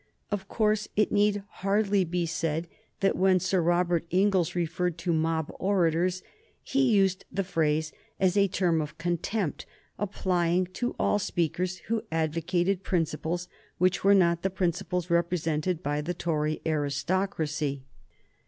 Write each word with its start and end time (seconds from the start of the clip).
Of 0.31 0.47
course 0.47 0.87
it 0.95 1.11
need 1.11 1.43
hardly 1.47 2.03
be 2.05 2.25
said 2.25 2.67
that 3.01 3.15
when 3.15 3.39
Sir 3.39 3.61
Robert 3.61 4.03
Inglis 4.09 4.55
referred 4.55 4.97
to 4.97 5.13
mob 5.13 5.51
orators 5.59 6.23
he 6.63 6.91
used 6.91 7.23
the 7.31 7.43
phrase 7.43 7.91
as 8.19 8.35
a 8.35 8.47
term 8.47 8.81
of 8.81 8.97
contempt 8.97 9.67
applying 9.99 10.65
to 10.73 10.95
all 10.97 11.19
speakers 11.19 11.77
who 11.85 12.01
advocated 12.11 12.81
principles 12.81 13.47
which 13.77 14.03
were 14.03 14.15
not 14.15 14.41
the 14.41 14.49
principles 14.49 15.11
represented 15.11 15.83
by 15.83 16.01
the 16.01 16.15
Tory 16.15 16.61
aristocracy. 16.65 17.83